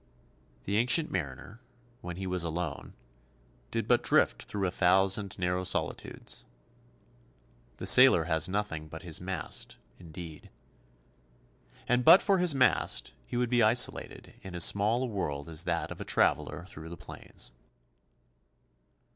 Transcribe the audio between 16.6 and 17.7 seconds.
through the plains.